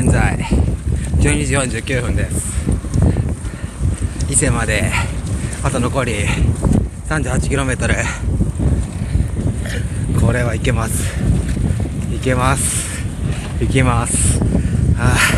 [0.00, 0.34] 現在
[1.18, 2.56] 12時49分です。
[4.30, 4.90] 伊勢まで
[5.62, 6.24] あと残り
[7.06, 8.04] 38km
[10.18, 11.04] これはいけます。
[12.14, 13.04] いけます。
[13.62, 14.40] いけます。
[14.96, 15.29] はあ